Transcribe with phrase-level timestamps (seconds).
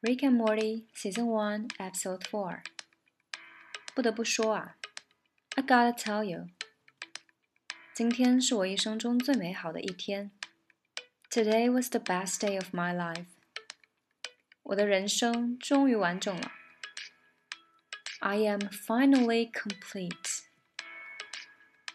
[0.00, 2.62] Rick and Morty Season One Episode Four。
[3.94, 4.76] 不得不说啊，
[5.54, 6.48] I gotta tell you，
[7.94, 10.30] 今天是我一生中最美好的一天。
[11.30, 13.26] Today was the best day of my life。
[14.64, 16.52] 我的人生终于完整了。
[18.20, 20.42] I am finally complete。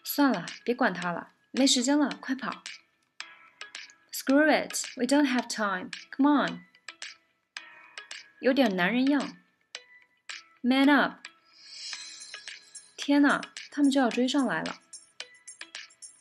[0.04, 2.64] 算了，别管它了，没时间了，快跑！
[4.12, 5.92] Screw it, we don't have time.
[6.12, 6.66] Come on.
[8.42, 9.38] 有点男人样。
[10.62, 11.26] Man up！
[12.96, 14.80] 天哪，他们就要追上来了。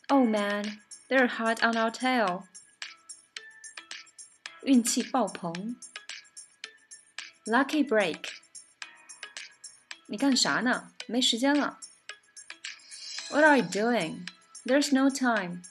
[0.07, 0.79] Oh man,
[1.09, 2.45] they're hot on our tail！
[4.61, 5.77] 运气爆棚。
[7.45, 8.29] Lucky break！
[10.07, 10.91] 你干啥呢？
[11.07, 11.79] 没时间了。
[13.29, 14.25] What are you doing?
[14.65, 15.61] There's no time.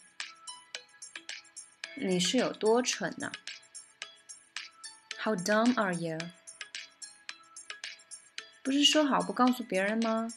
[1.96, 3.32] 你是有多蠢呢？
[5.18, 6.18] How dumb are you?
[8.62, 10.28] 不是说好不告诉别人吗？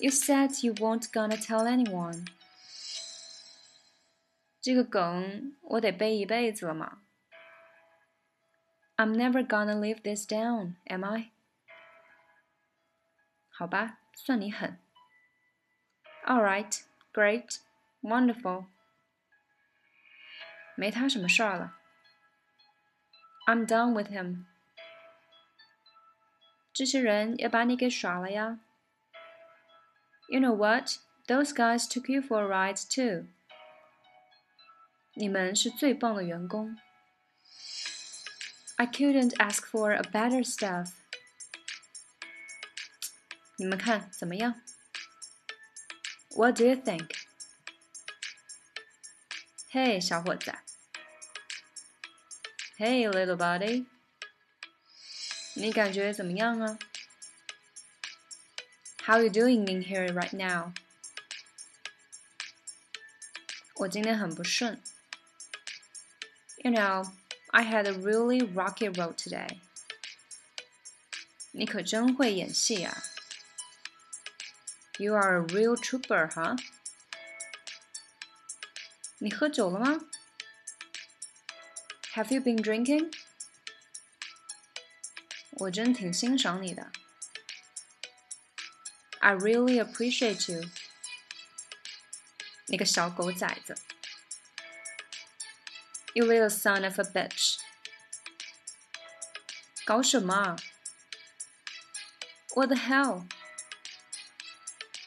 [0.00, 2.26] You said you won't gonna tell anyone。
[4.60, 7.02] 这个梗我得背一辈子了吗？
[8.96, 11.30] I'm never gonna live this down, am I？
[13.50, 14.78] 好吧，算你狠。
[16.26, 17.58] All right, great,
[18.02, 18.66] wonderful。
[20.76, 21.76] 没他什么事儿了。
[23.46, 24.44] I'm done with him。
[26.72, 28.60] 这些人也把你给耍了呀。
[30.28, 30.98] You know what?
[31.26, 33.26] Those guys took you for a ride too.
[35.14, 36.78] 你们是最棒的员工。
[38.76, 40.92] I couldn't ask for a better staff.
[43.56, 44.62] 你们看怎么样？
[46.36, 47.10] What do you think?
[49.70, 50.54] 嘿，小伙子。
[52.78, 53.86] Hey, little buddy.
[55.54, 56.78] 你感觉怎么样啊？
[59.04, 60.72] How you doing in here right now？
[63.76, 64.80] 我今天很不顺。
[66.58, 67.10] You know,
[67.50, 69.60] I had a really rocky road today.
[71.52, 73.02] 你可真会演戏啊！
[74.98, 76.58] You are a real trooper, huh?
[79.18, 80.00] 你喝酒了吗？
[82.14, 83.12] Have you been drinking?
[85.52, 86.90] 我真挺欣赏你的。
[89.20, 90.70] I really appreciate you。
[92.66, 93.74] 你个小狗崽子！
[96.14, 97.56] You little son of a bitch！
[99.84, 100.56] 搞什么？
[102.54, 103.26] What the hell？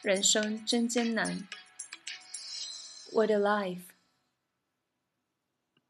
[0.02, 1.48] 人生真艰难。
[3.12, 3.84] What a life！